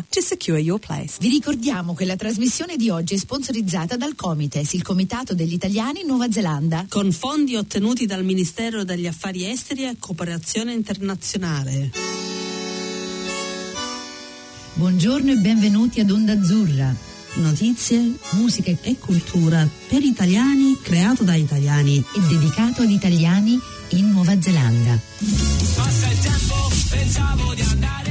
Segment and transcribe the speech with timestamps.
[0.00, 1.18] to secure your place.
[1.20, 6.00] Vi ricordiamo che la trasmissione di oggi è sponsorizzata dal Comites, il Comitato degli Italiani
[6.00, 6.86] in Nuova Zelanda.
[6.88, 11.90] Con fondi ottenuti dal Ministero degli Affari Esteri e Cooperazione Internazionale.
[14.72, 16.94] Buongiorno e benvenuti ad Onda Azzurra.
[17.34, 24.40] Notizie, musica e cultura per italiani, creato da italiani e dedicato ad italiani in Nuova
[24.40, 24.98] Zelanda.
[25.74, 26.54] Passa il tempo,
[26.88, 28.01] pensavo di andare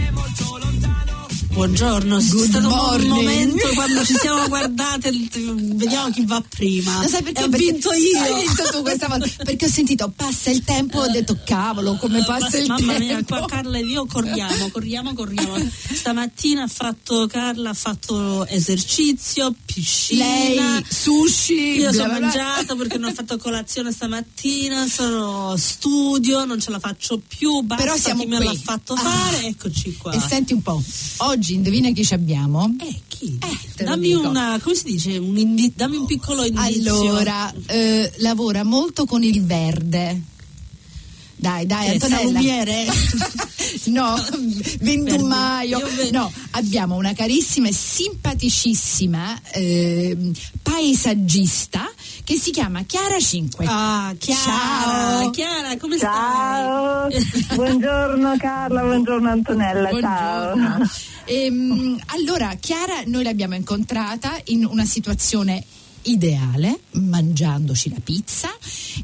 [1.52, 3.12] Buongiorno, c'è stato morning.
[3.12, 7.02] un momento quando ci siamo guardate, vediamo chi va prima.
[7.02, 7.44] Lo sai perché?
[7.44, 8.20] Ho vinto io.
[8.22, 9.28] Hai vinto tu questa volta.
[9.44, 13.04] Perché ho sentito passa il tempo, ho detto cavolo, come passa il Mamma tempo.
[13.04, 15.70] mia, qua Carla e io corriamo, corriamo, corriamo.
[15.94, 20.24] Stamattina ha fatto Carla ha fatto esercizio, piscina.
[20.26, 26.72] Lei, sushi, Io sono mangiato perché non ho fatto colazione stamattina, sono studio, non ce
[26.72, 28.46] la faccio più, basta Però siamo chi me qui.
[28.46, 28.98] l'ha fatto Ah.
[29.02, 30.14] fare, eccoci qua.
[30.14, 30.82] E senti un po',
[31.18, 32.76] oggi indovina chi ci abbiamo?
[32.80, 33.38] Eh, chi?
[33.78, 35.18] lo dammi una, come si dice?
[35.18, 36.96] Un indi- dammi un piccolo indizio.
[36.96, 40.22] Allora, eh, lavora molto con il verde.
[41.36, 42.20] Dai, dai, Che Antonella.
[42.22, 42.86] salumiere?
[43.86, 44.16] no,
[44.82, 45.78] vendumaio.
[45.80, 51.90] Io ve- No, abbiamo una carissima e simpaticissima ehm, paesaggista
[52.24, 53.66] che si chiama Chiara Cinque.
[53.68, 55.30] Ah, Chiara, Ciao.
[55.32, 57.56] Chiara, come Ciao, stai?
[57.56, 60.54] buongiorno Carla, buongiorno Antonella, ciao.
[60.54, 60.90] Buongiorno.
[61.26, 65.64] Ehm, allora, Chiara, noi l'abbiamo incontrata in una situazione
[66.04, 68.50] ideale, mangiandoci la pizza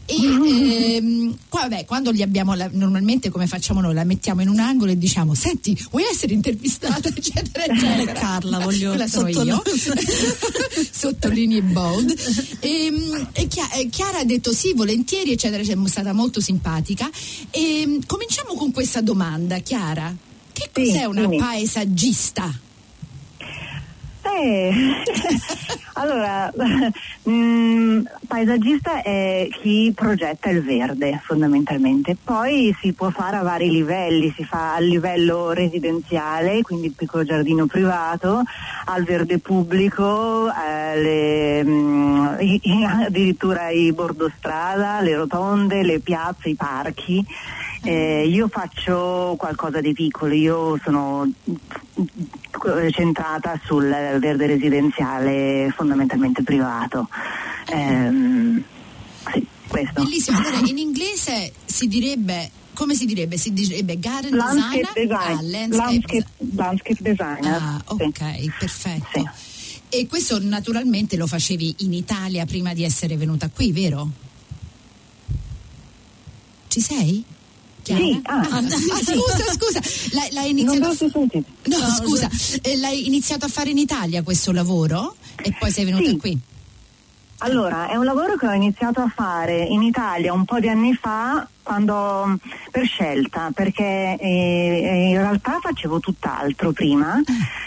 [0.05, 0.15] e
[0.95, 3.93] ehm, qua, vabbè, quando gli abbiamo la- normalmente come facciamo noi?
[3.93, 7.07] La mettiamo in un angolo e diciamo senti vuoi essere intervistata?
[7.13, 8.11] eccetera eccetera.
[8.13, 9.61] Carla, voglio quella sono sotto- io.
[10.91, 12.13] sottolinei bold.
[12.59, 12.91] E,
[13.33, 17.09] e e Chiara ha detto sì volentieri eccetera è stata molto simpatica.
[17.51, 20.15] E cominciamo con questa domanda Chiara.
[20.53, 21.37] Che Sì, cos'è una dimmi.
[21.37, 22.59] paesaggista?
[24.39, 24.73] Eh,
[25.97, 26.51] allora,
[27.29, 34.33] mm, paesaggista è chi progetta il verde fondamentalmente, poi si può fare a vari livelli,
[34.35, 38.43] si fa a livello residenziale, quindi piccolo giardino privato,
[38.85, 42.25] al verde pubblico, alle, mm,
[43.05, 47.25] addirittura i bordostrada, le rotonde, le piazze, i parchi.
[47.87, 51.25] Eh, io faccio qualcosa di piccolo, io sono
[51.55, 57.07] eh, centrata sul verde residenziale fondamentalmente privato.
[57.67, 58.61] Ehm,
[59.31, 60.03] sì, questo.
[60.03, 63.37] Bellissimo, allora in inglese si direbbe come si direbbe?
[63.37, 65.19] Si direbbe garden Landscape designer?
[65.19, 65.75] Ah, design.
[65.75, 67.61] landscape landscape, landscape designer.
[67.61, 68.03] Ah, sì.
[68.03, 69.07] ok, perfetto.
[69.13, 69.55] Sì.
[69.89, 74.09] E questo naturalmente lo facevi in Italia prima di essere venuta qui, vero?
[76.67, 77.23] Ci sei?
[77.87, 78.03] Chiara?
[78.03, 78.39] Sì, ah.
[78.49, 78.61] Ah,
[79.01, 79.79] scusa, scusa,
[80.11, 80.77] l'hai, l'hai iniziato.
[81.63, 82.29] No, scusa,
[82.61, 86.17] eh, l'hai iniziato a fare in Italia questo lavoro e poi sei venuta Sì.
[86.17, 86.37] qui?
[87.39, 90.95] Allora, è un lavoro che ho iniziato a fare in Italia un po' di anni
[90.95, 92.39] fa quando,
[92.71, 97.21] per scelta, perché eh, in realtà facevo tutt'altro prima,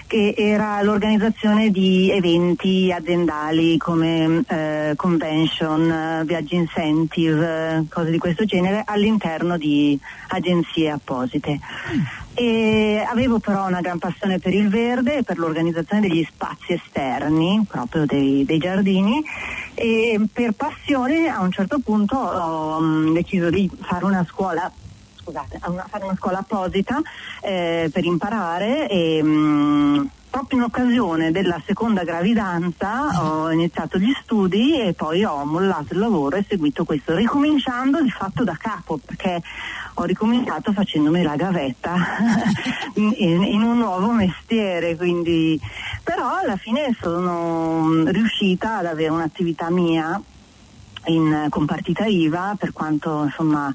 [0.06, 8.19] che era l'organizzazione di eventi aziendali come eh, convention, eh, viaggi incentive, eh, cose di
[8.19, 9.97] questo genere all'interno di
[10.28, 11.60] agenzie apposite.
[12.34, 17.64] E avevo però una gran passione per il verde e per l'organizzazione degli spazi esterni,
[17.68, 19.22] proprio dei, dei giardini,
[19.74, 24.70] e per passione a un certo punto ho mm, deciso di fare una scuola
[25.20, 27.00] scusate, una- fare una scuola apposita
[27.42, 30.04] eh, per imparare e mm,
[30.55, 36.37] in occasione della seconda gravidanza ho iniziato gli studi e poi ho mollato il lavoro
[36.37, 39.43] e seguito questo, ricominciando di fatto da capo perché
[39.94, 41.94] ho ricominciato facendomi la gavetta
[42.94, 45.60] in, in- in un nuovo mestiere, quindi
[46.03, 50.21] però alla fine sono mm, riuscita ad avere un'attività mia
[51.06, 53.72] in, con partita IVA per quanto insomma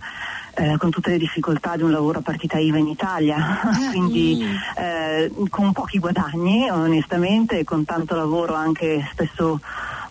[0.55, 3.59] eh, con tutte le difficoltà di un lavoro a partita IVA in Italia,
[3.91, 4.43] quindi
[4.77, 9.59] eh, con pochi guadagni onestamente e con tanto lavoro anche spesso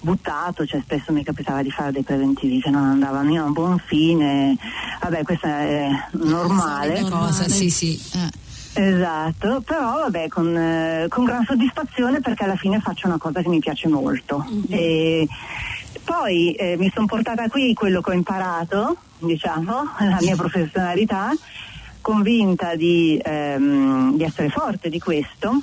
[0.01, 3.79] buttato, cioè spesso mi capitava di fare dei preventivi che non andavano io a buon
[3.79, 4.57] fine,
[5.01, 7.01] vabbè questa è normale.
[7.09, 8.01] Cosa, sì, sì.
[8.15, 8.43] eh.
[8.77, 13.49] Esatto, però vabbè con, eh, con gran soddisfazione perché alla fine faccio una cosa che
[13.49, 14.45] mi piace molto.
[14.69, 15.29] E
[16.03, 21.33] poi eh, mi sono portata qui quello che ho imparato, diciamo, la mia professionalità,
[22.01, 25.61] convinta di, ehm, di essere forte di questo,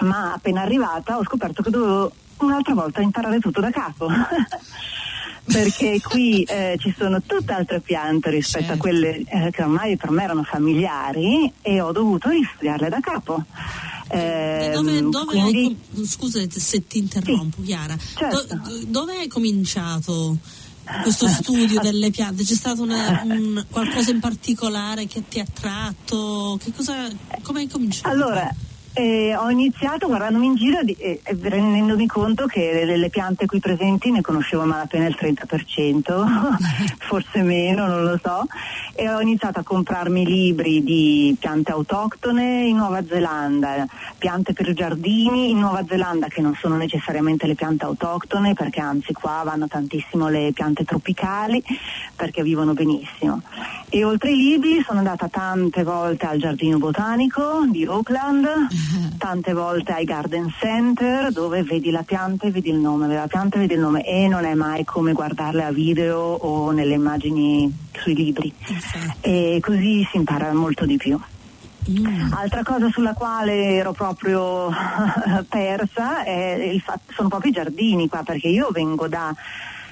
[0.00, 4.08] ma appena arrivata ho scoperto che dovevo un'altra volta imparare tutto da capo.
[5.44, 8.78] perché qui eh, ci sono tutte altre piante rispetto Certo.
[8.78, 13.42] a quelle eh, che ormai per me erano familiari e ho dovuto ristudiarle da capo.
[14.10, 17.96] E Ehm, dove, dove quindi- hai scusa se ti interrompo, Chiara.
[18.14, 18.56] certo.
[18.56, 20.36] Do- dove hai cominciato
[21.02, 22.44] questo studio delle piante?
[22.44, 26.58] C'è stato una- un- qualcosa in particolare che ti ha attratto?
[26.62, 27.08] Che cosa,
[27.42, 28.08] come hai cominciato?
[28.08, 28.52] Allora,
[28.98, 34.10] eh, ho iniziato guardandomi in giro e e rendendomi conto che delle piante qui presenti
[34.10, 36.56] ne conoscevo malapena il 30%,
[36.98, 38.46] forse meno, non lo so,
[38.94, 43.86] e ho iniziato a comprarmi libri di piante autoctone in Nuova Zelanda,
[44.18, 49.12] piante per giardini in Nuova Zelanda che non sono necessariamente le piante autoctone perché anzi
[49.12, 51.62] qua vanno tantissimo le piante tropicali
[52.16, 53.42] perché vivono benissimo.
[53.90, 58.46] E oltre ai libri sono andata tante volte al giardino botanico di Oakland,
[59.16, 63.26] tante volte ai garden center dove vedi la pianta e vedi il nome, vedi la
[63.26, 66.94] pianta e vedi il nome e non è mai come guardarle a video o nelle
[66.94, 68.52] immagini sui libri.
[68.66, 69.20] Infatti.
[69.20, 71.18] E così si impara molto di più.
[71.90, 72.32] Mm.
[72.34, 74.68] Altra cosa sulla quale ero proprio
[75.48, 79.34] persa è il fatto, sono proprio i giardini qua, perché io vengo da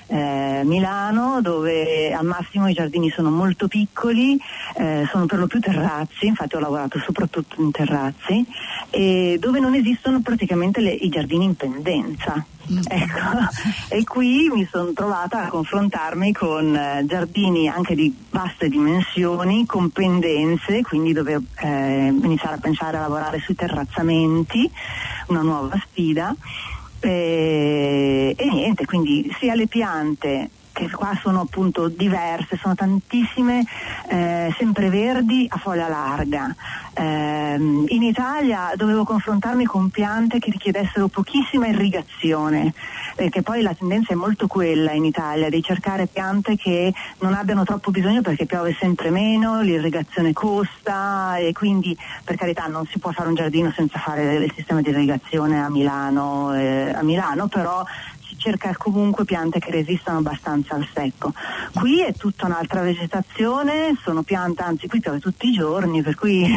[0.06, 4.38] eh, Milano dove al massimo i giardini sono molto piccoli,
[4.76, 8.44] eh, sono per lo più terrazzi, infatti ho lavorato soprattutto in terrazzi,
[8.91, 12.44] e dove non esistono praticamente le- i giardini in pendenza.
[12.88, 13.20] Ecco,
[13.94, 19.91] e qui mi sono trovata a confrontarmi con eh, giardini anche di vaste dimensioni, con
[19.91, 24.70] pendenze, quindi dovevo eh, iniziare a pensare a lavorare sui terrazzamenti,
[25.29, 26.35] una nuova sfida.
[27.00, 33.64] E, e niente, quindi sia le piante che qua sono appunto diverse, sono tantissime
[34.08, 36.55] eh, sempreverdi a foglia larga.
[36.93, 42.75] Ehm, in Italia dovevo confrontarmi con piante che richiedessero pochissima irrigazione,
[43.14, 47.64] perché poi la tendenza è molto quella in Italia di cercare piante che non abbiano
[47.64, 53.12] troppo bisogno perché piove sempre meno, l'irrigazione costa e quindi per carità non si può
[53.12, 57.82] fare un giardino senza fare il sistema di irrigazione a Milano, eh, a Milano però
[58.46, 61.32] cerca comunque piante che resistano abbastanza al secco.
[61.75, 66.44] Qui è tutta un'altra vegetazione, sono piante, anzi qui piove tutti i giorni, per cui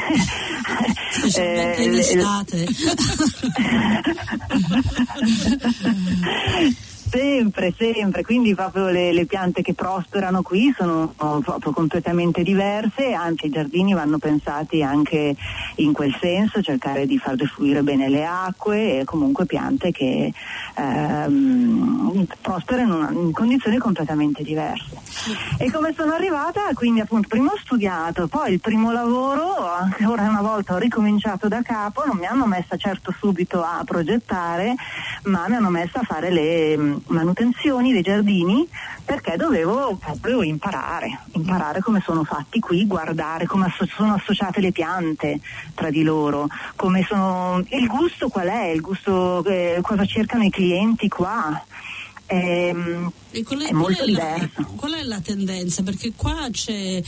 [1.35, 2.67] eh, in estate.
[7.09, 13.13] Sempre, sempre, quindi proprio le, le piante che prosperano qui sono oh, proprio completamente diverse,
[13.13, 15.35] anzi i giardini vanno pensati anche
[15.77, 20.31] in quel senso, cercare di far defluire bene le acque e comunque piante che
[20.75, 24.97] ehm, prosperano in, in condizioni completamente diverse.
[25.57, 26.61] E come sono arrivata?
[26.75, 31.47] Quindi appunto prima ho studiato, poi il primo lavoro, anche ora una volta ho ricominciato
[31.47, 34.75] da capo, non mi hanno messa certo subito a progettare,
[35.23, 38.67] ma mi hanno messa a fare le manutenzioni dei giardini
[39.03, 44.71] perché dovevo proprio imparare, imparare come sono fatti qui, guardare come asso- sono associate le
[44.71, 45.39] piante
[45.73, 50.49] tra di loro, come sono il gusto qual è, il gusto eh, cosa cercano i
[50.51, 51.63] clienti qua.
[52.27, 54.65] Ehm, E qual È qual molto la, diverso.
[54.75, 55.81] qual è la tendenza?
[55.83, 57.01] Perché qua c'è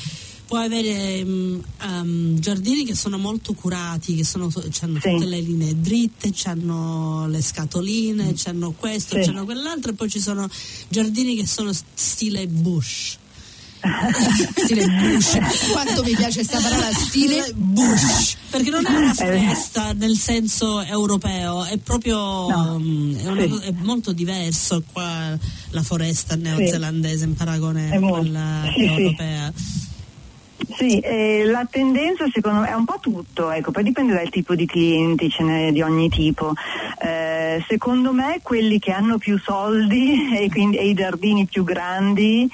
[0.51, 5.09] puoi avere mm, um, giardini che sono molto curati, che sono, hanno Sì.
[5.11, 9.29] tutte le linee dritte, hanno le scatoline, hanno questo, Sì.
[9.29, 10.49] hanno quell'altro, e poi ci sono
[10.89, 13.17] giardini che sono stile bush.
[14.63, 15.37] Stile Bush.
[15.71, 18.35] Quanto mi piace questa parola, stile Bush.
[18.51, 19.15] Perché non è una Eh.
[19.15, 22.77] foresta nel senso europeo, è proprio No.
[22.77, 23.67] mm, è, una- Sì.
[23.69, 25.35] è molto diverso qua
[25.71, 28.83] la foresta neozelandese in paragone a quella sì.
[28.83, 29.51] europea.
[29.55, 29.79] Sì,
[30.77, 34.65] eh, la tendenza secondo me è un po' tutto, ecco, poi dipende dal tipo di
[34.65, 36.53] clienti, ce n'è di ogni tipo.
[36.99, 42.49] Eh, secondo me quelli che hanno più soldi e, quindi, e i giardini più grandi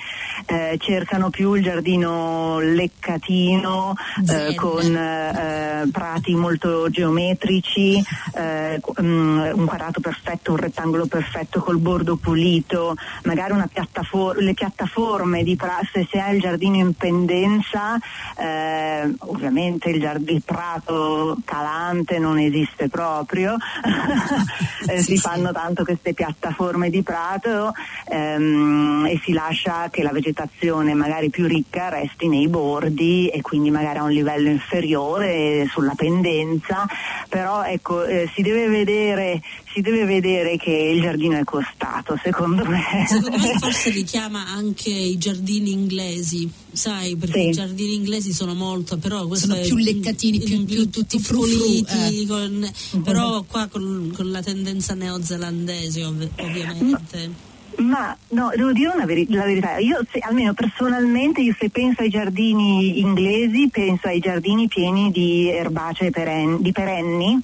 [0.45, 3.93] eh, cercano più il giardino leccatino
[4.29, 8.01] eh, con eh, prati molto geometrici,
[8.35, 14.53] eh, mm, un quadrato perfetto, un rettangolo perfetto col bordo pulito, magari una piattaforma, le
[14.53, 17.96] piattaforme di pra- se si ha il giardino in pendenza,
[18.37, 23.55] eh, ovviamente il, giard- il prato calante non esiste proprio,
[24.89, 27.73] Eh, si fanno tanto queste piattaforme di prato
[28.09, 33.69] ehm, e si lascia che la vegetazione magari più ricca resti nei bordi e quindi
[33.69, 36.85] magari a un livello inferiore sulla pendenza,
[37.27, 39.41] però ecco eh, si deve vedere
[39.73, 42.81] si deve vedere che il giardino è costato, secondo me.
[43.07, 47.47] Secondo me forse richiama anche i giardini inglesi, sai, perché Sì.
[47.49, 52.21] i giardini inglesi sono molto, però Sono è- più leccatini, più- più tutti frufru, puliti,
[52.23, 52.25] eh.
[52.27, 52.71] con-
[53.03, 57.55] però qua con, con la tendenza neozelandese ov- ovviamente.
[57.77, 62.01] Ma no, devo dire una veri- la verità, io se, almeno personalmente io se penso
[62.01, 67.39] ai giardini inglesi penso ai giardini pieni di erbacee peren- di perenni,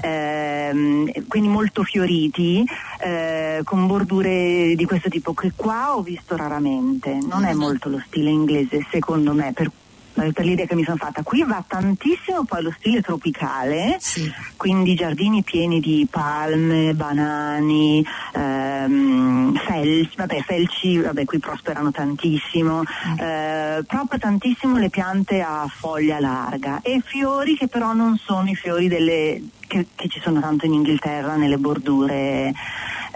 [0.00, 2.64] ehm, quindi molto fioriti,
[3.00, 8.02] eh, con bordure di questo tipo che qua ho visto raramente, non è molto lo
[8.04, 9.70] stile inglese secondo me, per
[10.32, 11.22] per l'idea che mi sono fatta.
[11.22, 14.30] Qui va tantissimo poi lo stile tropicale, Sì.
[14.56, 22.82] quindi giardini pieni di palme, banani, ehm, felci, vabbè, felci, vabbè, qui prosperano tantissimo,
[23.18, 28.54] eh, proprio tantissimo le piante a foglia larga e fiori che però non sono i
[28.54, 32.52] fiori delle, che, che ci sono tanto in Inghilterra nelle bordure.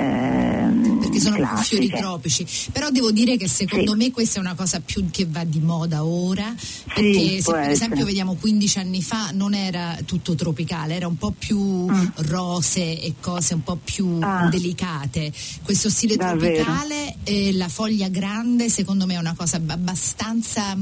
[0.02, 1.68] Ehm, perché sono classiche.
[1.86, 2.46] fiori tropici.
[2.72, 3.96] Però devo dire che secondo Sì.
[3.98, 6.54] me questa è una cosa più che va di moda ora,
[6.94, 7.72] perché se può per essere.
[7.74, 13.14] esempio vediamo 15 anni fa non era tutto tropicale, era un po' più rose e
[13.20, 14.22] cose un po' più Mm.
[14.22, 14.48] Ah.
[14.50, 15.32] delicate.
[15.62, 16.62] Questo stile Davvero.
[16.64, 20.76] tropicale e la foglia grande secondo me è una cosa abbastanza...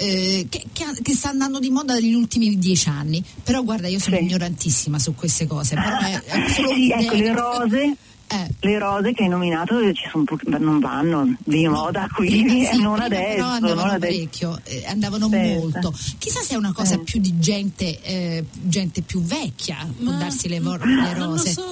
[0.00, 3.98] eh, che, che- che sta andando di moda negli ultimi dieci anni però guarda io
[3.98, 4.22] sono Sì.
[4.22, 7.96] ignorantissima su queste cose però è, è Sì, ecco, le rose,
[8.30, 8.46] Eh.
[8.60, 12.80] le rose che hai nominato ci sono po- non vanno di moda qui, Prima sì,
[12.80, 13.34] non adesso.
[13.34, 14.14] però andavano non adesso.
[14.16, 15.58] parecchio, eh, andavano Certo.
[15.60, 15.94] molto.
[16.18, 16.98] Chissà se è una cosa Eh.
[16.98, 21.24] più di gente, eh, gente più vecchia, può Ma- darsi le, vo- le Non lo
[21.30, 21.52] rose.
[21.52, 21.62] so,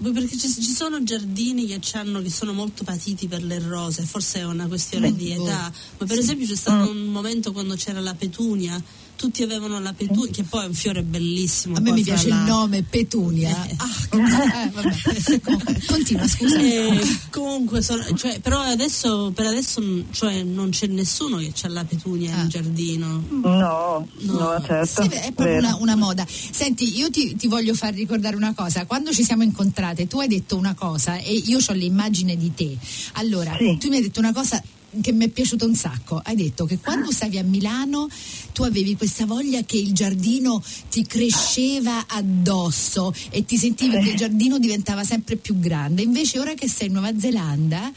[0.00, 0.12] Boh.
[0.12, 4.38] perché ci, ci sono giardini che, c'hanno- che sono molto patiti per le rose, forse
[4.40, 5.44] è una questione di boh.
[5.46, 6.18] età, ma per Sì.
[6.20, 8.80] esempio c'è stato un momento quando c'era la petunia,
[9.16, 11.76] tutti avevano la petunia, che poi è un fiore bellissimo.
[11.76, 13.66] A me mi piace la- il nome Petunia.
[13.66, 13.76] Eh.
[13.78, 15.40] Ah, eh, vabbè.
[15.42, 16.58] Comunque, Continua, scusa.
[16.58, 21.68] Eh, comunque, sono- cioè, però adesso, per adesso mm, cioè, non c'è nessuno che ha
[21.68, 22.42] la petunia Ah.
[22.42, 23.24] in giardino.
[23.30, 24.62] No, no, No.
[24.64, 25.02] certo.
[25.02, 26.26] Sì, è proprio una, una moda.
[26.28, 28.84] Senti, io ti, ti voglio far ricordare una cosa.
[28.86, 32.76] Quando ci siamo incontrate, tu hai detto una cosa e io ho l'immagine di te.
[33.14, 33.76] Allora, Sì.
[33.78, 34.62] tu mi hai detto una cosa
[35.00, 36.20] che mi è piaciuta un sacco.
[36.24, 38.08] Hai detto che quando stavi a Milano
[38.52, 44.16] tu avevi questa voglia che il giardino ti cresceva addosso e ti sentivi che il
[44.16, 46.02] giardino diventava sempre più grande.
[46.02, 47.92] Invece ora che sei in Nuova Zelanda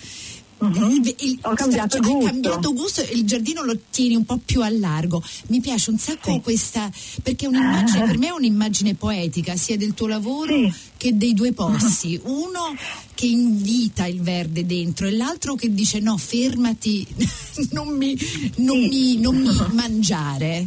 [0.61, 2.25] il- il- Ho cambiato gusto.
[2.25, 5.23] cambiato gusto e il giardino lo tieni un po' più a largo.
[5.47, 6.41] Mi piace un sacco Sì.
[6.41, 6.91] questa,
[7.23, 10.73] perché è un'immagine, per me è un'immagine poetica sia del tuo lavoro Sì.
[10.97, 12.19] che dei due posti.
[12.25, 12.75] Uno
[13.19, 17.05] che invita il verde dentro e l'altro che dice no, fermati,
[17.71, 18.17] non mi,
[18.59, 20.65] non mi, non mi mangiare.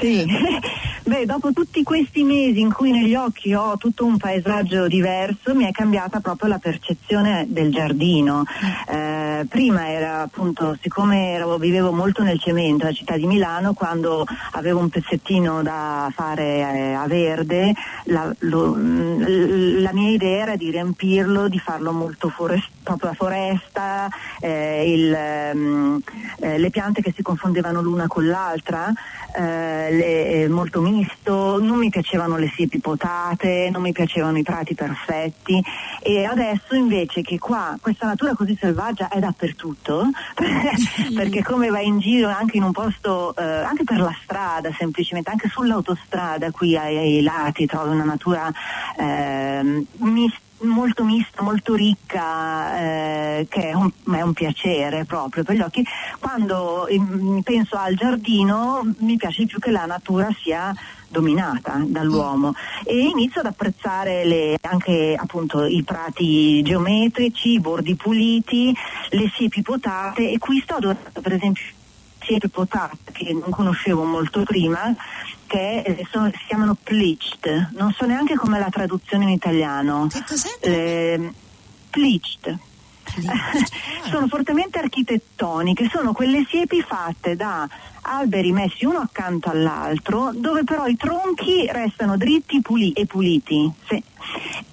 [0.00, 0.26] Sì,
[1.04, 5.64] beh, dopo tutti questi mesi in cui negli occhi ho tutto un paesaggio diverso, mi
[5.64, 8.44] è cambiata proprio la percezione del giardino.
[8.88, 14.26] Eh, prima era appunto, siccome ero- vivevo molto nel cemento, la città di Milano, quando
[14.52, 17.72] avevo un pezzettino da fare eh, a verde,
[18.04, 23.14] la, lo- mm, la mia idea era di riempirlo, di farlo molto forest- proprio a
[23.14, 24.08] foresta,
[24.40, 26.00] eh, il, ehm,
[26.40, 28.92] eh, le piante che si confondevano l'una con l'altra,
[29.36, 34.42] eh, le- eh, molto misto, non mi piacevano le siepi potate, non mi piacevano i
[34.42, 35.62] prati perfetti.
[36.00, 40.08] E adesso invece che qua questa natura così selvaggia è dappertutto,
[41.14, 45.30] perché come vai in giro anche in un posto, eh, anche per la strada semplicemente,
[45.30, 48.50] anche sull'autostrada qui ai, ai lati trovi una natura
[48.96, 55.56] ehm, mista molto mista, molto ricca, eh, che è un, è un piacere proprio per
[55.56, 55.84] gli occhi.
[56.18, 60.74] Quando mm, penso al giardino mi piace di più che la natura sia
[61.08, 68.74] dominata dall'uomo e inizio ad apprezzare le- anche appunto i prati geometrici, i bordi puliti,
[69.10, 71.64] le siepi potate e qui sto adorando per esempio
[72.20, 74.94] siepi potate che non conoscevo molto prima
[75.46, 80.08] che eh, sono- si chiamano pleached, non so neanche come la traduzione in italiano.
[80.08, 80.48] Che cos'è?
[80.60, 81.32] Eh,
[81.90, 82.58] pleached.
[84.10, 87.68] sono fortemente architettoniche, sono quelle siepi fatte da
[88.02, 93.72] alberi messi uno accanto all'altro, dove però i tronchi restano dritti puli- e puliti.
[93.88, 94.02] Sì.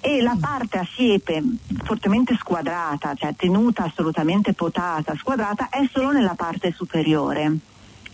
[0.00, 1.42] E la parte a siepe
[1.84, 7.58] fortemente squadrata, cioè tenuta assolutamente potata, squadrata, è solo nella parte superiore.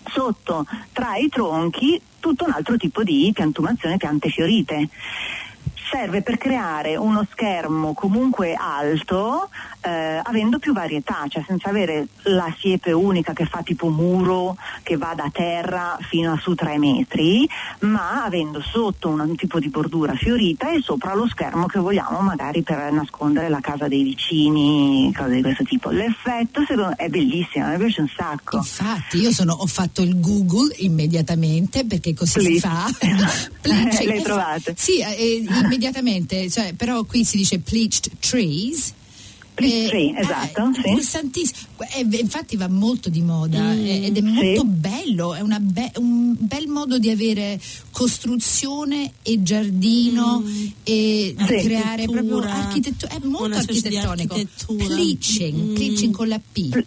[0.06, 4.88] Sotto, tra i tronchi, tutto un altro tipo di piantumazione, piante fiorite.
[5.90, 9.48] Serve per creare uno schermo comunque alto
[9.82, 14.96] eh, avendo più varietà, cioè senza avere la siepe unica che fa tipo muro che
[14.96, 17.48] va da terra fino a su tre metri,
[17.80, 22.62] ma avendo sotto un tipo di bordura fiorita e sopra lo schermo che vogliamo magari
[22.62, 25.90] per nascondere la casa dei vicini, cose di questo tipo.
[25.90, 28.56] L'effetto secondo è bellissimo, mi piace un sacco.
[28.58, 32.60] Infatti, io sono- ho fatto il Google immediatamente perché così si Please.
[32.60, 32.90] fa.
[33.62, 34.74] Le hai e fa- trovate?
[34.76, 38.94] Sì, eh, immediatamente, cioè, però qui si dice bleached trees.
[39.68, 40.78] Split tree, esatto, sì.
[40.88, 41.58] Interessantissimo.
[41.96, 46.34] Eh, infatti va molto di moda eh, ed è molto bello, è una be- un
[46.38, 50.42] bel modo di avere costruzione e giardino
[50.84, 51.66] e di Sì.
[51.66, 53.12] creare proprio Architettura.
[53.14, 54.38] È molto architettonico.
[54.76, 55.74] Pleaching, Mm.
[55.74, 56.68] pleaching con la P.
[56.72, 56.84] Non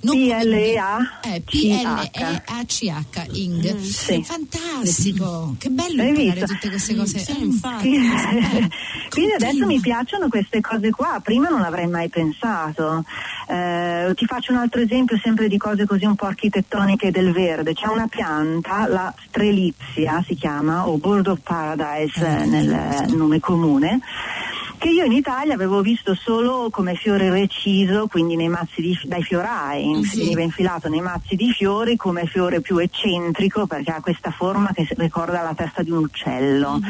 [0.00, 2.10] P-L-E-A eh, C-H.
[2.10, 3.76] P-L-E-A-C-H, Ing.
[3.80, 4.22] Sì.
[4.24, 6.46] Fantastico, che bello Hai imparare visto?
[6.54, 7.18] tutte queste cose.
[7.18, 7.42] Sì, Mm.
[7.42, 7.88] infatti.
[7.88, 8.08] Quindi,
[9.10, 13.04] quindi adesso mi piacciono queste cose qua, prima non avrei mai pensato.
[13.48, 17.74] Eh, ti faccio un altro esempio sempre di cose così un po' architettoniche del verde.
[17.74, 23.38] C'è una pianta, la strelizia si chiama, o Bird of Paradise eh, nel eh, nome
[23.40, 24.00] comune,
[24.80, 29.22] che io in Italia avevo visto solo come fiore reciso, quindi nei mazzi di, dai
[29.22, 30.20] fiorai, Sì.
[30.20, 34.88] veniva infilato nei mazzi di fiori come fiore più eccentrico perché ha questa forma che
[34.96, 36.80] ricorda la testa di un uccello.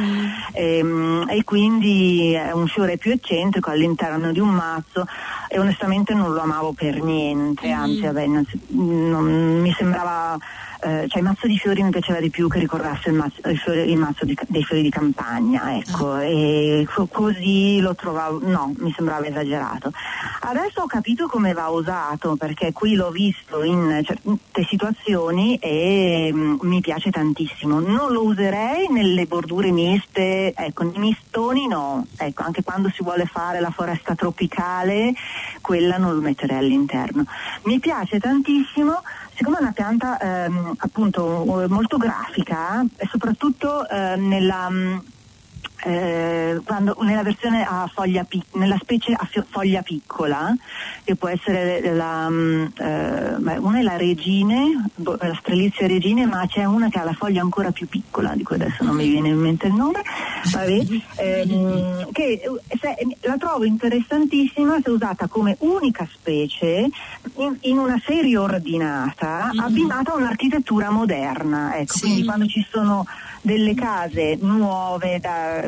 [0.53, 5.05] Ehm, e quindi è un fiore più eccentrico all'interno di un mazzo
[5.53, 10.37] e onestamente non lo amavo per niente, anzi vabbè, non, non- mi sembrava
[10.83, 13.59] eh, cioè il mazzo di fiori mi piaceva di più che ricordasse il mazzo, il
[13.59, 18.73] fiore- il mazzo di- dei fiori di campagna, ecco, e co- così lo trovavo, no,
[18.79, 19.91] mi sembrava esagerato.
[20.41, 26.57] Adesso ho capito come va usato, perché qui l'ho visto in certe situazioni e mm,
[26.63, 27.79] mi piace tantissimo.
[27.81, 33.27] Non lo userei nelle bordure miste, ecco, nei mistoni no, ecco, anche quando si vuole
[33.27, 35.13] fare la foresta tropicale,
[35.61, 37.25] quella non lo metterei all'interno.
[37.65, 39.03] Mi piace tantissimo
[39.41, 44.99] siccome è una pianta ehm, appunto eh, molto grafica e soprattutto eh, nella, mm,
[45.85, 50.55] eh, quando- nella versione a foglia pic- nella specie a fio- foglia piccola
[51.05, 56.47] che può essere la, mm, eh, una è la regine bo- la strelizia regine ma
[56.47, 59.29] c'è una che ha la foglia ancora più piccola di cui adesso non mi viene
[59.29, 60.01] in mente il nome
[60.53, 60.79] vabbè,
[61.17, 66.89] ehm, che eh, se- la trovo interessantissima se usata come unica specie
[67.37, 72.01] in, in una serie ordinata abbinata a un'architettura moderna ecco, Sì.
[72.01, 73.05] quindi quando ci sono
[73.43, 75.63] delle case nuove, da,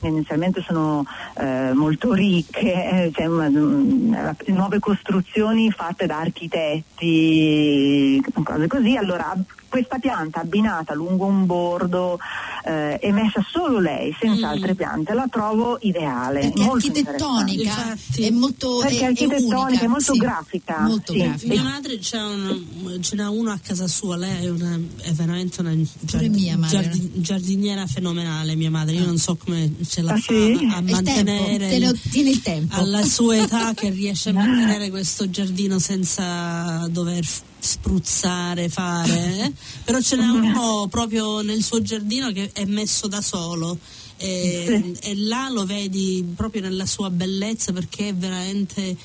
[0.00, 1.04] tendenzialmente sono
[1.36, 9.34] eh, molto ricche, eh, cioè, una- una- nuove costruzioni fatte da architetti, cose così, allora
[9.68, 12.18] questa pianta abbinata lungo un bordo
[12.66, 14.50] eh, e messa solo lei, senza Mm.
[14.50, 16.40] altre piante, la trovo ideale.
[16.40, 18.22] Perché è molto architettonica, Infatti.
[18.22, 21.18] è molto Perché è- è architettonica, unica, è molto sì, grafica, Molto sì.
[21.18, 21.52] grafica.
[21.52, 25.60] Mia madre c'è un- ce n'ha uno a casa sua, lei è, una- è veramente
[25.60, 25.74] una
[26.10, 26.80] Pure mia madre.
[26.82, 30.34] giardi- giardiniera fenomenale mia madre, io non so come ce la Ah, fa sì?
[30.34, 32.74] a Il tempo, mantenere te lo- tieni il tempo.
[32.76, 37.24] alla sua età che riesce a mantenere questo giardino senza dover
[37.58, 39.52] spruzzare, fare, eh?
[39.84, 43.78] però ce n'è uno proprio nel suo giardino che è messo da solo.
[44.16, 48.96] E, e là lo vedi proprio nella sua bellezza perché è veramente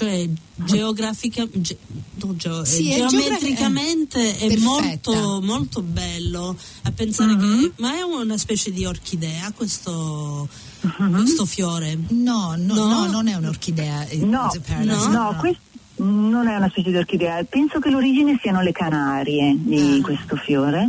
[0.00, 1.76] cioè geografica ge-
[2.22, 7.94] no, geo- Sì, eh, è geogra- geometricamente è molto molto bello a pensare che ma
[7.98, 10.48] è una specie di orchidea questo,
[10.96, 12.86] questo fiore No, no, No?
[12.88, 14.06] no, non è un'orchidea.
[14.06, 14.50] eh, No,
[15.10, 15.60] no, questo
[15.96, 20.02] non è una specie di orchidea, penso che l'origine siano le Canarie di Ah.
[20.02, 20.88] questo fiore.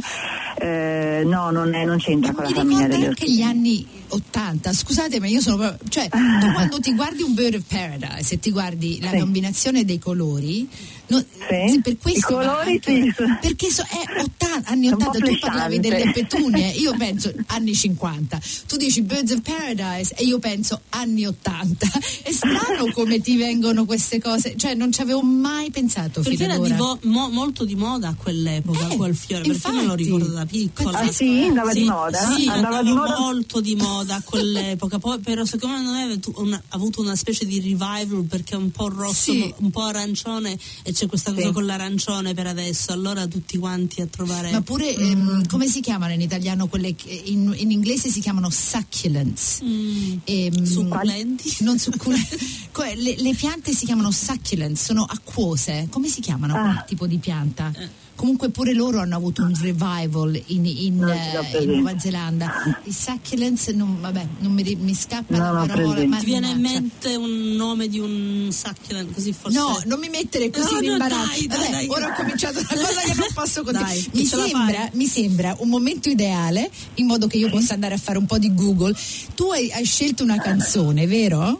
[0.58, 3.36] Eh, no, non, è- non c'entra con Mi la famiglia delle anche orchidee.
[3.36, 6.17] gli anni 80, scusate ma io sono proprio, cioè tu
[6.54, 9.17] quando ti guardi un Bird of Paradise e ti guardi la Sì.
[9.19, 10.67] combinazione dei colori,
[11.12, 11.71] no- Sì.
[11.74, 13.13] sì, per questo I colori anche- sì.
[13.41, 17.32] perché so- è 80, anni È un po' 80, tu parlavi delle petunie, io penso
[17.47, 21.88] anni 50, tu dici Birds of Paradise e io penso anni 80,
[22.24, 26.54] è strano come ti vengono queste cose, cioè non ci avevo mai pensato perché fino
[26.54, 29.82] era di vo- mo- molto di moda a quell'epoca Eh, quel fiore perché me lo
[29.82, 30.04] infatti.
[30.04, 31.43] ricordo da piccola Ah sì?
[31.47, 32.17] Andava di moda?
[32.36, 33.19] sì, Andava andava di moda?
[33.19, 38.26] molto di moda a quell'epoca poi però secondo me ha avuto una specie di revival
[38.30, 39.54] perché è un po' rosso Sì.
[39.58, 41.52] un po' arancione e c'è questa cosa Sì.
[41.54, 46.14] con l'arancione per adesso allora tutti quanti a trovare Ma pure, ehm, come si chiamano
[46.14, 49.62] in italiano quelle che in, in inglese si chiamano succulents?
[49.64, 50.14] Mm.
[50.26, 51.56] Ehm, Succulenti?
[51.62, 52.60] Non succulenti.
[52.96, 55.88] Le, le piante si chiamano succulents, sono acquose.
[55.90, 56.62] Come si chiamano Ah.
[56.74, 57.72] quel tipo di pianta?
[57.78, 57.88] Eh.
[58.22, 61.12] Comunque pure loro hanno avuto un revival in, in,
[61.52, 61.72] ci eh, in.
[61.72, 62.52] Nuova Zelanda.
[62.84, 66.06] I succulents, non, vabbè, non mi, mi scappa No, la no, parola.
[66.06, 70.10] ma ti viene in mente un nome di un succulent così forse No, non mi
[70.10, 71.26] mettere così No, in no, imbarazzo.
[71.32, 71.88] dai, dai, Vabbè, dai.
[71.88, 73.96] ora ho cominciato una cosa che non posso continuare.
[73.96, 77.98] Dai, mi, sembra, mi sembra un momento ideale, in modo che io possa andare a
[77.98, 78.96] fare un po' di Google.
[79.34, 81.60] Tu hai, hai scelto una canzone, vero?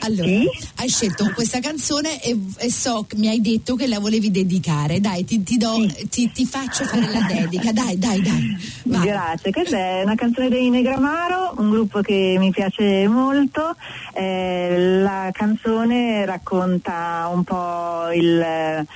[0.00, 0.48] Allora, Sì?
[0.76, 5.00] hai scelto questa canzone e, e so che mi hai detto che la volevi dedicare.
[5.00, 7.72] Dai, ti, ti do, ti, ti faccio fare la dedica.
[7.72, 8.56] Dai, dai, dai.
[8.84, 9.06] Vai.
[9.06, 13.74] Grazie, questa è una canzone dei Negramaro, un gruppo che mi piace molto.
[14.14, 18.86] Eh, la canzone racconta un po' il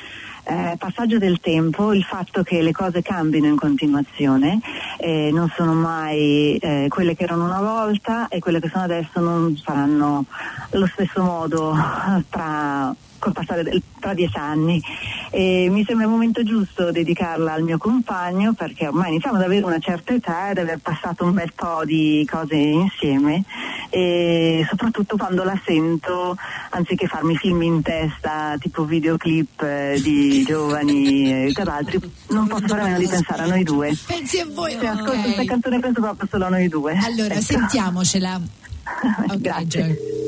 [0.45, 4.61] eh, passaggio del tempo, il fatto che le cose cambino in continuazione,
[4.99, 9.21] eh, non sono mai eh, quelle che erano una volta e quelle che sono adesso
[9.21, 10.25] non saranno
[10.71, 11.75] allo stesso modo
[12.29, 14.83] tra col passare del, tra dieci anni.
[15.31, 19.65] E mi sembra il momento giusto dedicarla al mio compagno perché ormai iniziamo ad avere
[19.65, 23.45] una certa età ed aver passato un bel po' di cose insieme
[23.91, 26.37] e soprattutto quando la sento
[26.71, 32.81] anziché farmi film in testa tipo videoclip eh, di giovani e altri non posso fare
[32.81, 33.97] a meno di pensare a noi due.
[34.05, 34.77] Pensi a voi?
[34.79, 35.23] Se ascolto ok.
[35.23, 36.99] questa canzone penso proprio solo a noi due.
[37.01, 37.43] Allora, Ecco.
[37.43, 38.41] sentiamocela.
[39.31, 39.81] Ok, Grazie.
[39.81, 40.23] Joy.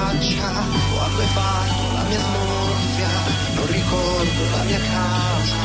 [0.00, 0.48] Faccia
[0.92, 3.08] quando hai fatto la mia smorfia.
[3.54, 5.58] Non ricordo la mia casa.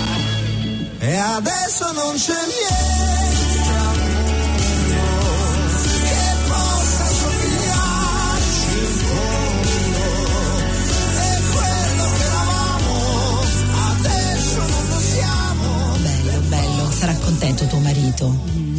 [1.00, 5.02] E adesso non c'è niente al mondo
[6.04, 10.04] che possa somigliarci in fondo.
[11.21, 12.93] E quello che eravamo
[14.00, 15.67] adesso non lo siamo.
[16.02, 16.91] Bello, bello.
[16.91, 18.26] Sarà contento tuo marito.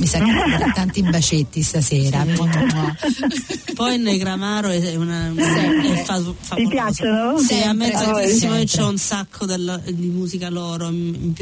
[0.07, 2.25] Mi sa che tanti bacetti stasera.
[2.25, 2.47] Mua.
[3.75, 6.23] Poi Negramaro è una, è fa,
[6.55, 7.39] Ti piacciono?
[7.39, 10.91] Sì, a me tantissimo e c'è un sacco del- di musica loro,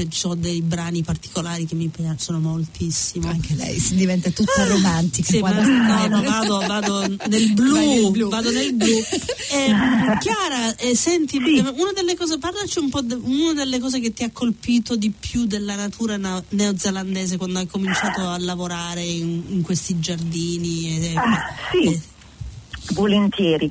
[0.09, 3.29] sono dei brani particolari che mi piacciono moltissimo.
[3.29, 5.31] Anche lei si diventa tutta romantica.
[5.31, 8.29] Sì, ma no, no, vado, vado nel blu, blu.
[8.31, 8.89] vado nel blu.
[8.89, 9.73] Eh,
[10.19, 14.13] Chiara, eh, senti, eh, una delle cose, parlaci un po' di una delle cose che
[14.13, 18.54] ti ha colpito di più della natura na- neozelandese quando hai cominciato a lavorare
[19.01, 21.13] in, in questi giardini.
[21.13, 21.93] e- Ah, sì.
[21.93, 22.01] e-
[22.93, 23.71] Volentieri.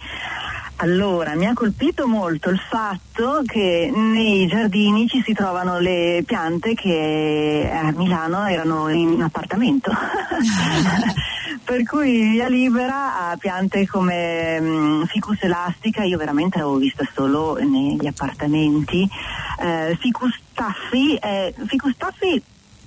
[0.78, 6.74] Allora, mi ha colpito molto il fatto che nei giardini ci si trovano le piante
[6.74, 9.92] che a Milano erano in appartamento.
[11.64, 17.56] per cui via libera ha piante come mm, ficus elastica, io veramente l'avevo vista solo
[17.62, 19.08] negli appartamenti.
[19.62, 22.42] Eh, ficus taffi, eh, ficus taffi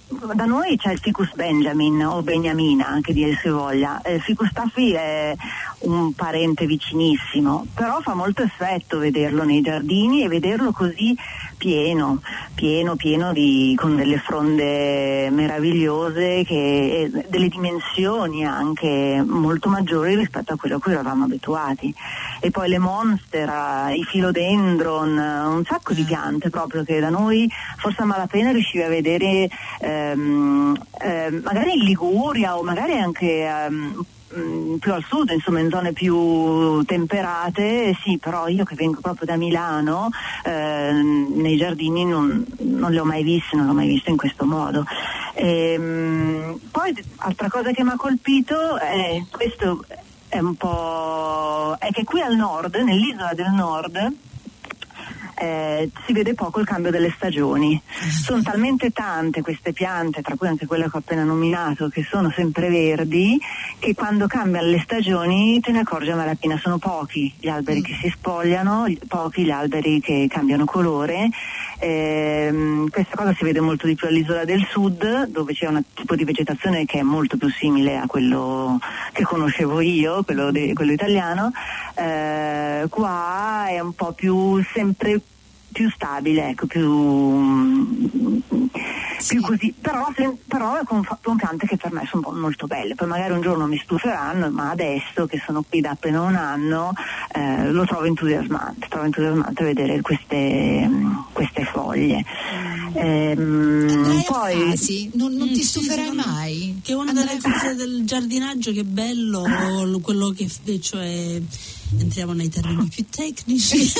[0.09, 4.01] da noi c'è il ficus benjamin o beniamina anche dire si voglia.
[4.07, 5.35] Il ficus taffi è
[5.81, 11.17] un parente vicinissimo però fa molto effetto vederlo nei giardini e vederlo così
[11.57, 12.21] pieno
[12.57, 20.55] pieno pieno di, con delle fronde meravigliose che, e delle dimensioni anche molto maggiori rispetto
[20.55, 21.95] a quello a cui eravamo abituati.
[22.41, 28.03] E poi le monster i philodendron un sacco di piante proprio che da noi forse
[28.03, 29.49] a malapena riuscivi a vedere
[29.81, 35.71] ehm, ehm, magari in Liguria o magari anche ehm, mh, più al sud, insomma in
[35.71, 40.11] zone più temperate, sì, però io che vengo proprio da Milano,
[40.45, 44.17] ehm, nei giardini non, non li ho mai visti, non li ho mai visti in
[44.17, 44.85] questo modo.
[45.35, 49.85] Ehm, poi altra cosa che mi ha colpito è questo
[50.29, 54.13] è un po' è che qui al nord, nell'isola del nord,
[55.39, 57.81] eh, si vede poco il cambio delle stagioni.
[58.11, 62.31] Sono talmente tante queste piante, tra cui anche quelle che ho appena nominato, che sono
[62.35, 63.39] sempre verdi,
[63.79, 66.59] che quando cambiano le stagioni te ne accorgi a malapena.
[66.59, 71.29] Sono pochi gli alberi che si spogliano, pochi gli alberi che cambiano colore.
[71.79, 76.15] Eh, questa cosa si vede molto di più all'isola del sud, dove c'è un tipo
[76.17, 78.79] di vegetazione che è molto più simile a quello
[79.13, 81.53] che conoscevo io, quello, de, quello italiano.
[81.95, 85.21] Eh, qua è un po' più sempre
[85.77, 86.83] più stabile, ecco, più,
[89.27, 90.07] più così, però,
[90.47, 93.79] però con, con piante che per me sono molto belle, poi magari un giorno mi
[93.83, 96.93] stuferanno, ma adesso che sono qui da appena un anno
[97.33, 100.91] eh, lo trovo entusiasmante, trovo entusiasmante vedere queste,
[101.33, 102.25] queste foglie.
[102.95, 106.81] Ehm, poi Fasi, non, non Mm, ti sì, stuferai mai?
[106.83, 109.45] Che una Andrai delle cose del giardinaggio che è bello,
[110.03, 110.49] quello che
[110.81, 111.41] cioè
[111.99, 113.93] entriamo nei termini più tecnici,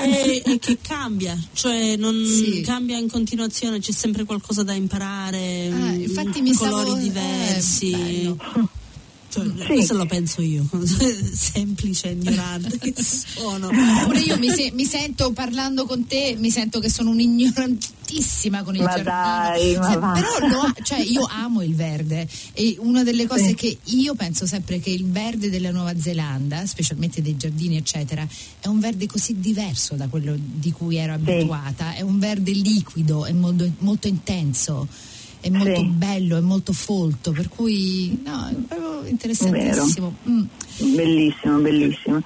[0.00, 2.60] è, è che cambia, cioè non Sì.
[2.62, 7.00] cambia in continuazione, c'è sempre qualcosa da imparare, Ah, mm, infatti mi colori stavo- eh,
[7.02, 7.90] diversi.
[7.90, 8.38] bello.
[9.32, 9.64] Cioè, Sì.
[9.66, 10.66] Questo lo penso io,
[11.32, 13.68] semplice ignorante che sono.
[14.04, 18.74] Pure io mi, se- mi sento parlando con te, mi sento che sono un'ignorantissima con
[18.74, 19.80] il Ma giardino.
[19.80, 23.54] dai, ma Se- però lo- cioè, io amo il verde e una delle cose Sì.
[23.54, 28.26] che io penso sempre che il verde della Nuova Zelanda, specialmente dei giardini eccetera,
[28.60, 33.24] è un verde così diverso da quello di cui ero abituata, è un verde liquido,
[33.24, 34.86] è molto, molto intenso.
[35.42, 35.86] È molto Sì.
[35.86, 38.48] bello, è molto folto, per cui no,
[39.08, 40.14] interessantissimo.
[40.28, 40.42] Mm.
[40.94, 42.20] Bellissimo, bellissimo.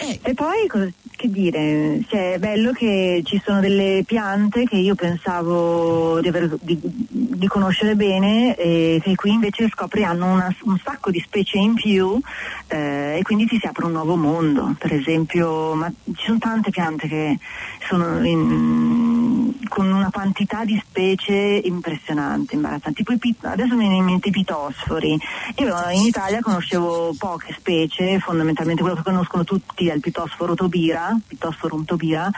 [0.00, 4.76] Eh, E poi cosa- che dire, cioè, è bello che ci sono delle piante che
[4.76, 10.54] io pensavo di, aver- di- di conoscere bene e che qui invece scopri hanno una-
[10.64, 12.20] un sacco di specie in più
[12.68, 14.74] eh, e quindi ti si apre un nuovo mondo.
[14.78, 17.38] Per esempio, ma ci sono tante piante che
[17.88, 19.15] sono in-
[19.68, 22.92] con una quantità di specie impressionante, imbarazzante.
[22.98, 25.18] Tipo i pit- adesso mi viene in mente i pitosfori.
[25.56, 31.16] Io in Italia conoscevo poche specie, fondamentalmente quello che conoscono tutti è il pitosforo tobira,
[31.26, 32.30] pitosforum tobira,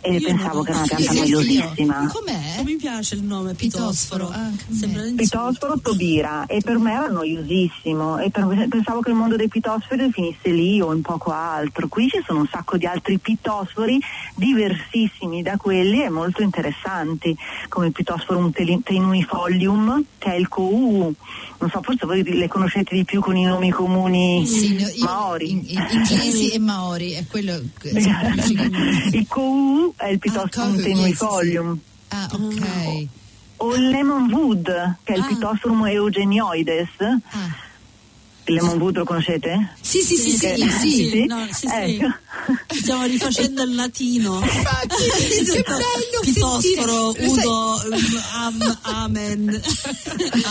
[0.00, 0.62] e Io pensavo no.
[0.62, 2.10] che era una pianta Io- noiosissima.
[2.12, 2.62] Com'è?
[2.64, 4.76] Mi piace il nome Pitosforo, pitosforo, anche a me.
[4.76, 5.22] sembra un insulto.
[5.38, 10.10] Pitosforo tobira e per me era noiosissimo e per- pensavo che il mondo dei pitosfori
[10.12, 11.88] finisse lì o in poco altro.
[11.88, 13.98] Qui ci sono un sacco di altri pitosfori
[14.34, 17.36] diversissimi da quelli e molto interessanti,
[17.68, 17.90] come
[18.82, 21.14] tenuifolium, che è il COU.
[21.58, 25.50] Non so, forse voi le conoscete di più con i nomi comuni Sì, maori.
[25.50, 27.88] in- in- inglesi e maori, è quello che
[29.12, 31.78] il COU è il Ah, pitosforum Cohu, tenuifolium.
[32.08, 33.06] Ah, ok.
[33.58, 35.26] O il lemon wood, che è il Ah.
[35.26, 36.88] pitosforum eugenioides.
[36.98, 37.70] Ah.
[38.46, 39.74] Lemon wood lo conoscete?
[39.80, 41.08] Sì, sì, sì, sì, Che- sì.
[41.10, 41.24] sì?
[41.26, 41.72] no, sì, sì.
[41.72, 42.06] Ecco.
[42.74, 44.40] Stiamo rifacendo il latino.
[44.42, 45.04] Infatti,
[45.52, 49.60] che bello Pitosforo, sentire- Sai- Udo, um, am, amen,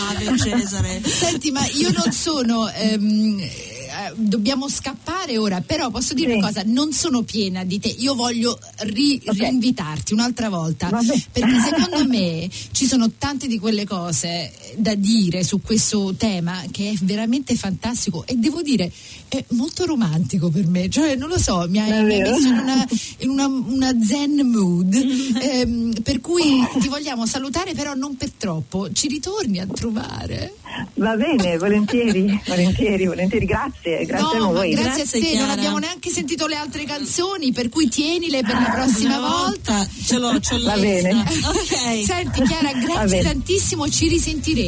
[0.10, 1.02] ave Cesare.
[1.04, 2.70] Senti, ma io non sono.
[2.70, 6.38] ehm, eh, dobbiamo scappare ora, però posso dire Sì.
[6.38, 7.90] una cosa: non sono piena di te.
[7.90, 9.38] Io voglio ri- Ok.
[9.38, 10.88] rinvitarti un'altra volta.
[10.88, 11.14] Vabbè.
[11.34, 16.92] Perché secondo me ci sono tante di quelle cose da dire su questo tema che
[16.92, 18.92] è veramente fantastico e devo dire
[19.28, 20.90] è molto romantico per me.
[20.90, 22.88] Cioè, non lo so, mi hai, mi messo in una,
[23.20, 24.94] in una, una zen mood.
[25.42, 28.92] ehm, per cui ti vogliamo salutare, però non per troppo.
[28.92, 30.56] Ci ritorni a trovare.
[30.96, 34.06] Va bene, volentieri, volentieri, volentieri, grazie.
[34.06, 34.72] grazie, No, a voi.
[34.72, 35.52] grazie, Grazie, a te, non Chiara.
[35.54, 39.88] abbiamo neanche sentito le altre canzoni, per cui tienile per la prossima Una volta.
[40.06, 40.66] ce l'ho, ce l'ho.
[40.66, 41.12] Va bene.
[41.22, 42.04] Ok.
[42.06, 44.61] Senti Chiara, grazie tantissimo, ci risentiremo.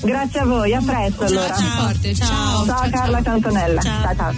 [0.00, 1.48] Grazie a voi, a presto allora.
[1.48, 2.64] Baci forte, ciao.
[2.64, 3.80] Ciao Carla e Antonella.
[3.80, 4.02] Ciao.
[4.02, 4.14] ciao.
[4.16, 4.34] ciao.